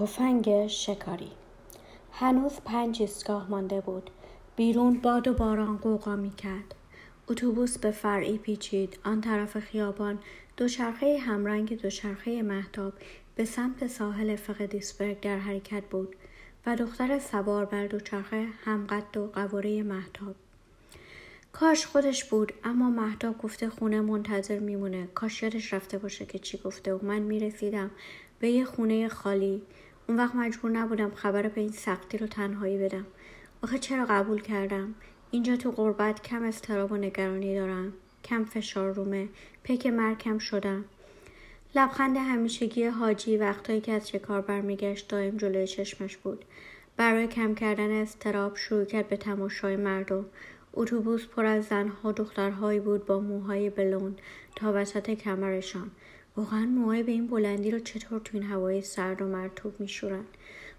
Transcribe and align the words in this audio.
تفنگ 0.00 0.66
شکاری. 0.66 1.30
هنوز 2.12 2.52
پنج 2.64 3.02
ایستگاه 3.02 3.50
مانده 3.50 3.80
بود. 3.80 4.10
بیرون 4.56 5.00
باد 5.00 5.28
و 5.28 5.34
باران 5.34 5.76
قوقا 5.76 6.16
می 6.16 6.30
کرد 6.30 6.74
اتوبوس 7.28 7.78
به 7.78 7.90
فرعی 7.90 8.38
پیچید. 8.38 8.98
آن 9.04 9.20
طرف 9.20 9.58
خیابان 9.58 10.18
دوچرخه 10.56 11.18
همرنگ 11.18 11.82
دوچرخه 11.82 12.42
محتاب 12.42 12.92
به 13.36 13.44
سمت 13.44 13.86
ساحل 13.86 14.36
فقدیسبرگ 14.36 15.20
در 15.20 15.38
حرکت 15.38 15.82
بود 15.90 16.16
و 16.66 16.76
دختر 16.76 17.18
سوار 17.18 17.64
بر 17.64 17.86
دوچرخه 17.86 18.46
همقد 18.64 19.16
و 19.16 19.26
قواره 19.26 19.82
محتاب 19.82 20.34
کاش 21.52 21.86
خودش 21.86 22.24
بود 22.24 22.52
اما 22.64 22.90
محتاب 22.90 23.38
گفته 23.38 23.68
خونه 23.68 24.00
منتظر 24.00 24.58
میمونه. 24.58 25.06
کاش 25.14 25.42
یادش 25.42 25.72
رفته 25.72 25.98
باشه 25.98 26.26
که 26.26 26.38
چی 26.38 26.58
گفته 26.58 26.94
و 26.94 27.04
من 27.04 27.18
می‌رسیدم 27.18 27.90
به 28.40 28.50
یه 28.50 28.64
خونه 28.64 29.08
خالی. 29.08 29.62
اون 30.10 30.18
وقت 30.18 30.34
مجبور 30.34 30.70
نبودم 30.70 31.10
خبر 31.14 31.48
به 31.48 31.60
این 31.60 31.72
سختی 31.72 32.18
رو 32.18 32.26
تنهایی 32.26 32.78
بدم. 32.78 33.06
آخه 33.62 33.78
چرا 33.78 34.04
قبول 34.04 34.40
کردم؟ 34.40 34.94
اینجا 35.30 35.56
تو 35.56 35.70
غربت 35.70 36.22
کم 36.22 36.42
استراب 36.42 36.92
و 36.92 36.96
نگرانی 36.96 37.54
دارم. 37.54 37.92
کم 38.24 38.44
فشار 38.44 38.92
رومه. 38.92 39.28
پک 39.64 39.86
مرکم 39.86 40.38
شدم. 40.38 40.84
لبخند 41.74 42.16
همیشگی 42.16 42.84
حاجی 42.84 43.36
وقتایی 43.36 43.80
که 43.80 43.92
از 43.92 44.08
شکار 44.08 44.40
برمیگشت 44.40 45.08
دائم 45.08 45.36
جلوی 45.36 45.66
چشمش 45.66 46.16
بود. 46.16 46.44
برای 46.96 47.26
کم 47.26 47.54
کردن 47.54 47.90
استراب 47.90 48.56
شروع 48.56 48.84
کرد 48.84 49.08
به 49.08 49.16
تماشای 49.16 49.76
مردم. 49.76 50.26
اتوبوس 50.74 51.26
پر 51.26 51.44
از 51.44 51.64
زنها 51.64 52.12
دخترهایی 52.12 52.80
بود 52.80 53.06
با 53.06 53.20
موهای 53.20 53.70
بلوند 53.70 54.20
تا 54.56 54.72
وسط 54.74 55.10
کمرشان. 55.10 55.90
واقعا 56.40 56.66
موهای 56.66 57.02
به 57.02 57.12
این 57.12 57.26
بلندی 57.26 57.70
رو 57.70 57.78
چطور 57.78 58.20
تو 58.20 58.30
این 58.38 58.42
هوای 58.42 58.82
سرد 58.82 59.22
و 59.22 59.24
مرتوب 59.24 59.80
میشورن؟ 59.80 60.24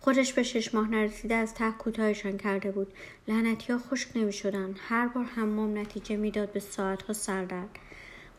خودش 0.00 0.32
به 0.32 0.42
شش 0.42 0.74
ماه 0.74 0.90
نرسیده 0.90 1.34
از 1.34 1.54
ته 1.54 1.70
کوتاهشان 1.70 2.36
کرده 2.36 2.70
بود. 2.70 2.92
لعنتی 3.28 3.72
ها 3.72 3.78
خشک 3.78 4.08
نمی‌شدن. 4.16 4.74
هر 4.88 5.08
بار 5.08 5.24
حمام 5.24 5.78
نتیجه 5.78 6.16
می‌داد 6.16 6.52
به 6.52 6.60
ساعتها 6.60 7.12
سردرد. 7.12 7.68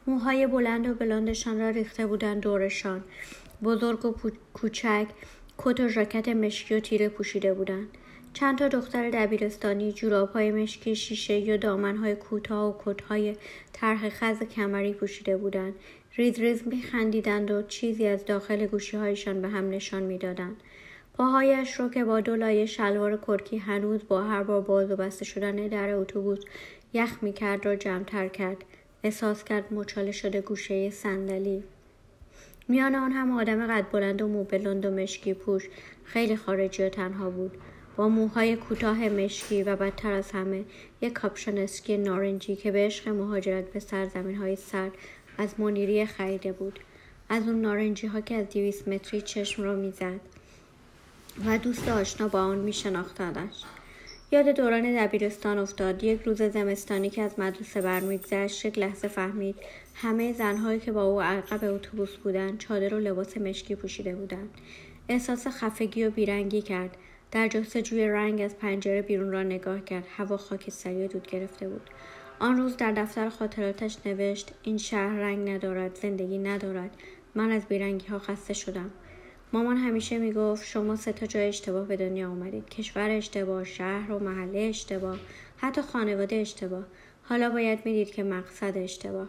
موهای 0.07 0.47
بلند 0.47 0.87
و 0.87 0.93
بلندشان 0.93 1.59
را 1.59 1.69
ریخته 1.69 2.07
بودند 2.07 2.41
دورشان. 2.41 3.03
بزرگ 3.63 4.05
و 4.05 4.15
کوچک 4.53 5.07
کت 5.57 5.79
و 5.79 5.87
ژاکت 5.87 6.27
مشکی 6.27 6.75
و 6.75 6.79
تیره 6.79 7.09
پوشیده 7.09 7.53
بودند. 7.53 7.87
چند 8.35 8.57
تا 8.57 8.67
دختر 8.67 9.09
دبیرستانی 9.09 9.93
های 10.33 10.51
مشکی 10.51 10.95
شیشه 10.95 11.33
یا 11.33 11.57
دامنهای 11.57 12.15
کوتاه 12.15 12.69
و 12.69 12.73
کتهای 12.85 13.35
طرح 13.73 14.09
خز 14.09 14.43
کمری 14.43 14.93
پوشیده 14.93 15.37
بودند. 15.37 15.73
ریز 16.15 16.39
ریز 16.39 16.67
میخندیدند 16.67 17.51
و 17.51 17.61
چیزی 17.61 18.07
از 18.07 18.25
داخل 18.25 18.65
گوشی 18.65 18.97
هایشان 18.97 19.41
به 19.41 19.47
هم 19.47 19.69
نشان 19.69 20.03
می‌دادند. 20.03 20.55
پاهایش 21.13 21.73
رو 21.79 21.89
که 21.89 22.03
با 22.03 22.21
دو 22.21 22.35
لایه 22.35 22.65
شلوار 22.65 23.17
کرکی 23.17 23.57
هنوز 23.57 24.01
با 24.07 24.23
هر 24.23 24.43
بار 24.43 24.61
باز 24.61 24.91
و 24.91 24.95
بسته 24.95 25.25
شدن 25.25 25.55
در 25.55 25.93
اتوبوس 25.93 26.39
یخ 26.93 27.17
می‌کرد 27.21 27.65
را 27.65 27.75
جمعتر 27.75 28.27
کرد. 28.27 28.63
احساس 29.03 29.43
کرد 29.43 29.73
مچاله 29.73 30.11
شده 30.11 30.41
گوشه 30.41 30.89
صندلی. 30.89 31.63
میان 32.67 32.95
آن 32.95 33.11
هم 33.11 33.31
آدم 33.31 33.67
قد 33.67 33.91
بلند 33.91 34.21
و 34.21 34.27
مو 34.27 34.43
بلند 34.43 34.85
و 34.85 34.91
مشکی 34.91 35.33
پوش. 35.33 35.69
خیلی 36.03 36.35
خارجی 36.35 36.83
و 36.83 36.89
تنها 36.89 37.29
بود. 37.29 37.57
با 37.97 38.09
موهای 38.09 38.55
کوتاه 38.55 39.09
مشکی 39.09 39.63
و 39.63 39.75
بدتر 39.75 40.11
از 40.11 40.31
همه 40.31 40.63
یک 41.01 41.13
کاپشن 41.13 41.57
اسکی 41.57 41.97
نارنجی 41.97 42.55
که 42.55 42.71
به 42.71 42.79
عشق 42.79 43.09
مهاجرت 43.09 43.71
به 43.71 43.79
سرزمین 43.79 44.35
های 44.35 44.55
سرد 44.55 44.91
از 45.37 45.59
منیری 45.59 46.05
خریده 46.05 46.51
بود. 46.51 46.79
از 47.29 47.43
اون 47.43 47.61
نارنجی 47.61 48.07
ها 48.07 48.21
که 48.21 48.35
از 48.35 48.49
دیویس 48.49 48.87
متری 48.87 49.21
چشم 49.21 49.63
را 49.63 49.75
می‌زد 49.75 50.19
و 51.45 51.57
دوست 51.57 51.89
آشنا 51.89 52.27
با 52.27 52.39
آن 52.39 52.57
میشناختندش 52.57 53.63
یاد 54.31 54.49
دوران 54.49 55.05
دبیرستان 55.05 55.57
افتاد. 55.57 56.03
یک 56.03 56.21
روز 56.21 56.41
زمستانی 56.41 57.09
که 57.09 57.21
از 57.21 57.39
مدرسه 57.39 57.81
برمیگذشت 57.81 58.65
یک 58.65 58.79
لحظه 58.79 59.07
فهمید 59.07 59.55
همه 59.95 60.33
زنهایی 60.33 60.79
که 60.79 60.91
با 60.91 61.03
او 61.03 61.21
عقب 61.21 61.63
اتوبوس 61.63 62.15
بودند 62.15 62.57
چادر 62.57 62.93
و 62.93 62.99
لباس 62.99 63.37
مشکی 63.37 63.75
پوشیده 63.75 64.15
بودند. 64.15 64.49
احساس 65.09 65.47
خفگی 65.47 66.03
و 66.03 66.09
بیرنگی 66.09 66.61
کرد. 66.61 66.97
در 67.35 67.47
جستجوی 67.47 68.07
رنگ 68.07 68.41
از 68.41 68.57
پنجره 68.57 69.01
بیرون 69.01 69.31
را 69.31 69.43
نگاه 69.43 69.81
کرد. 69.81 70.03
هوا 70.17 70.37
خاکستری 70.37 71.05
و 71.05 71.07
دود 71.07 71.27
گرفته 71.27 71.69
بود. 71.69 71.89
آن 72.39 72.57
روز 72.57 72.77
در 72.77 72.91
دفتر 72.91 73.29
خاطراتش 73.29 73.97
نوشت 74.05 74.51
این 74.63 74.77
شهر 74.77 75.15
رنگ 75.15 75.49
ندارد 75.49 75.95
زندگی 75.95 76.37
ندارد. 76.37 76.89
من 77.35 77.51
از 77.51 77.65
بیرنگی 77.65 78.07
ها 78.07 78.19
خسته 78.19 78.53
شدم. 78.53 78.91
مامان 79.53 79.77
همیشه 79.77 80.17
می‌گفت 80.17 80.65
شما 80.65 80.95
سه 80.95 81.13
تا 81.13 81.25
جای 81.25 81.47
اشتباه 81.47 81.87
به 81.87 81.97
دنیا 81.97 82.29
آمدید 82.29 82.69
کشور 82.69 83.09
اشتباه 83.09 83.63
شهر 83.63 84.11
و 84.11 84.19
محله 84.19 84.59
اشتباه 84.59 85.17
حتی 85.57 85.81
خانواده 85.81 86.35
اشتباه. 86.35 86.85
حالا 87.23 87.49
باید 87.49 87.79
می‌دید 87.85 88.11
که 88.11 88.23
مقصد 88.23 88.77
اشتباه. 88.77 89.27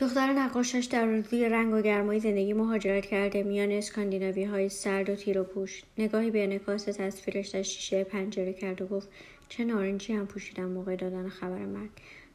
دختر 0.00 0.32
نقاشش 0.32 0.84
در 0.84 1.06
روزی 1.06 1.48
رنگ 1.48 1.74
و 1.74 1.80
گرمای 1.80 2.20
زندگی 2.20 2.52
مهاجرت 2.52 3.06
کرده 3.06 3.42
میان 3.42 3.70
اسکاندیناوی 3.70 4.44
های 4.44 4.68
سرد 4.68 5.10
و 5.10 5.16
تیر 5.16 5.40
و 5.40 5.44
پوش. 5.44 5.82
نگاهی 5.98 6.30
به 6.30 6.44
انعکاس 6.44 6.84
تصویرش 6.84 7.48
در 7.48 7.62
شیشه 7.62 8.04
پنجره 8.04 8.52
کرد 8.52 8.82
و 8.82 8.86
گفت 8.86 9.08
چه 9.48 9.64
نارنجی 9.64 10.12
هم 10.12 10.26
پوشیدم 10.26 10.64
موقع 10.64 10.96
دادن 10.96 11.28
خبر 11.28 11.58
مرگ. 11.58 11.90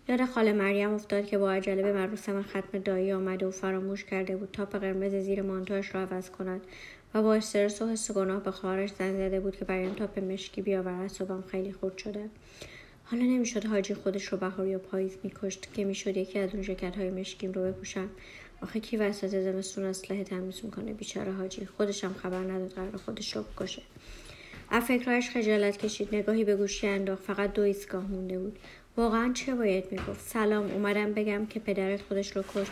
یاد 0.07 0.25
خاله 0.25 0.53
مریم 0.53 0.93
افتاد 0.93 1.25
که 1.25 1.37
با 1.37 1.51
عجله 1.51 1.83
به 1.83 1.93
مراسم 1.93 2.41
ختم 2.41 2.79
دایی 2.79 3.11
آمده 3.11 3.47
و 3.47 3.51
فراموش 3.51 4.05
کرده 4.05 4.35
بود 4.35 4.49
تاپ 4.53 4.75
قرمز 4.75 5.15
زیر 5.15 5.41
مانتوش 5.41 5.95
را 5.95 6.01
عوض 6.01 6.29
کند 6.29 6.61
و 7.13 7.21
با 7.21 7.35
استرس 7.35 7.81
و 7.81 7.87
حس 7.87 8.11
گناه 8.11 8.43
به 8.43 8.51
خواهرش 8.51 8.89
زنگ 8.89 9.15
زده 9.15 9.39
بود 9.39 9.55
که 9.55 9.65
برایم 9.65 9.93
تاپ 9.93 10.19
مشکی 10.19 10.61
بیاورد. 10.61 11.07
صبحم 11.07 11.43
خیلی 11.51 11.71
خورد 11.71 11.97
شده. 11.97 12.29
حالا 13.11 13.23
نمی‌شد 13.23 13.65
حاجی 13.65 13.93
خودش 13.93 14.25
رو 14.25 14.37
بهار 14.37 14.67
یا 14.67 14.79
پاییز 14.79 15.17
میکشت 15.23 15.73
که 15.73 15.85
می‌شد 15.85 16.17
یکی 16.17 16.39
از 16.39 16.49
اون 16.53 16.63
ژکت 16.63 16.95
های 16.97 17.09
مشکیم 17.09 17.51
رو 17.51 17.63
بپوشم. 17.63 18.09
آخه 18.61 18.79
کی 18.79 18.97
وسط 18.97 19.27
زمستون 19.27 19.83
اسلحه 19.83 20.23
تمیز 20.23 20.61
می‌کنه؟ 20.63 20.93
بیچاره 20.93 21.31
حاجی. 21.31 21.65
خودشم 21.65 22.13
خبر 22.13 22.39
نداد 22.39 22.71
قرار 22.71 22.97
خودش 22.97 23.35
رو 23.35 23.43
بکشه. 23.43 23.81
از 24.69 24.83
فکرهایش 24.83 25.29
خجالت 25.29 25.77
کشید. 25.77 26.15
نگاهی 26.15 26.43
به 26.43 26.55
گوشی 26.55 26.87
انداخت. 26.87 27.23
فقط 27.23 27.53
دو 27.53 27.61
ایستگاه 27.61 28.05
مونده 28.05 28.39
بود. 28.39 28.59
واقعا 28.97 29.33
چه 29.33 29.55
باید 29.55 29.91
می‌گفت؟ 29.91 30.27
سلام 30.27 30.71
اومدم 30.71 31.13
بگم 31.13 31.45
که 31.45 31.59
پدرت 31.59 32.01
خودش 32.01 32.35
رو 32.35 32.43
کشت. 32.55 32.71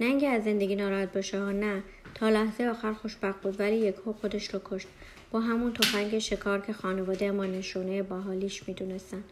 نه 0.00 0.06
اینکه 0.06 0.28
از 0.28 0.44
زندگی 0.44 0.76
ناراحت 0.76 1.12
باشه 1.12 1.40
ها 1.40 1.52
نه. 1.52 1.82
تا 2.14 2.28
لحظه 2.28 2.64
آخر 2.64 2.92
خوشبخت 2.92 3.40
بود 3.40 3.60
ولی 3.60 3.76
یکو 3.76 4.12
خودش 4.12 4.54
رو 4.54 4.60
کشت. 4.64 4.86
با 5.30 5.40
همون 5.40 5.72
تفنگ 5.72 6.18
شکار 6.18 6.60
که 6.60 6.72
خانواده 6.72 7.30
ما 7.30 7.46
نشونه 7.46 8.02
باحالیش 8.02 8.68
می‌دونستن. 8.68 9.24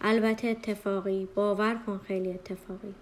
البته 0.00 0.48
اتفاقی. 0.48 1.28
باور 1.34 1.76
کن 1.86 2.00
خیلی 2.08 2.32
اتفاقی. 2.32 2.94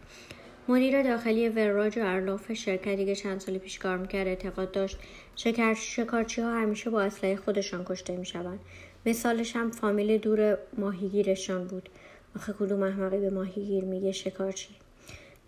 مدیر 0.68 1.02
داخلی 1.02 1.48
وراج 1.48 1.98
و 1.98 2.02
ارلاف 2.04 2.52
شرکتی 2.52 3.06
که 3.06 3.14
چند 3.14 3.40
سال 3.40 3.58
پیش 3.58 3.78
کار 3.78 3.96
می‌کرد 3.96 4.26
اعتقاد 4.26 4.72
داشت 4.72 4.98
شکر 5.36 5.74
شکارچی 5.74 6.40
ها 6.40 6.60
همیشه 6.60 6.90
با 6.90 7.02
اسلحه 7.02 7.36
خودشان 7.36 7.84
کشته 7.84 8.16
می‌شوند. 8.16 8.58
مثالش 9.06 9.56
هم 9.56 9.70
فامیل 9.70 10.18
دور 10.18 10.58
ماهیگیرشان 10.78 11.64
بود. 11.64 11.88
آخه 12.36 12.52
کدوم 12.52 12.82
احمقی 12.82 13.18
به 13.18 13.30
ماهیگیر 13.30 13.84
میگه 13.84 14.12
شکارچی؟ 14.12 14.68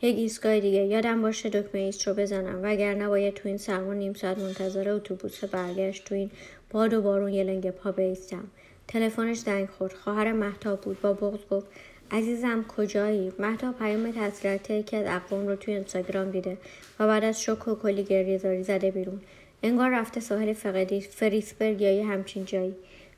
یک 0.03 0.17
ایستگاه 0.17 0.61
دیگه. 0.61 0.79
یادم 0.79 1.23
باشه 1.23 1.49
دکمه 1.49 1.81
ایست 1.81 2.09
رو 2.09 2.15
بزنم. 2.15 2.61
وگرنه 2.63 3.09
باید 3.09 3.35
تو 3.35 3.49
این 3.49 3.59
سرما 3.59 3.95
نیم 3.95 4.15
ساعت 4.15 4.39
منتظر 4.39 4.89
اتوبوس 4.89 5.45
برگشت. 5.45 6.05
تو 6.05 6.15
این 6.15 6.31
باد 6.71 6.95
و 6.95 7.03
بارون 7.03 7.33
یه 7.33 7.45
لنگ 7.45 7.71
پا 7.71 7.93
بیستم. 7.93 8.45
تلفنش 8.89 9.39
زنگ 9.39 9.69
خورد. 9.69 9.93
خواهر 9.93 10.33
محتاب 10.33 10.81
بود. 10.81 11.01
با 11.01 11.13
بغض 11.13 11.41
گفت 11.51 11.67
عزیزم 12.11 12.65
کجایی؟ 12.69 13.33
مهتاب 13.39 13.79
پیام 13.79 14.13
تسلیتی 14.13 14.83
که 14.83 14.97
از 14.97 15.07
اقوام 15.07 15.47
رو 15.47 15.57
توی 15.57 15.75
اینستاگرام 15.75 16.31
دیده 16.31 16.59
و 17.01 17.07
بعد 17.07 17.25
از 17.25 17.43
شک 17.43 17.69
و 17.69 17.75
کلی 17.75 18.05
گریهزاری 18.05 18.63
زده 18.63 18.91
بیرون. 18.91 19.21
انگار 19.63 19.91
رفته 19.91 20.21
ساحل 20.21 20.53
فقدی 20.53 21.01
فریسبرگ 21.01 21.81
یا 21.81 22.07
همچین 22.07 22.45
جایی. 22.45 22.75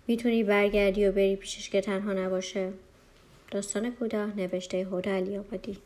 می‌تونی 0.07 0.45
برگردی 0.45 1.07
و 1.07 1.13
بری 1.13 1.37
پیشش 1.37 1.71
که 1.71 1.81
تنها 1.81 2.13
نباشه. 2.13 2.69
داستان 3.51 3.91
کوتاه 3.91 4.37
نوشته 4.37 4.77
هدى 4.93 5.11
علی 5.11 5.39
آبادی. 5.39 5.79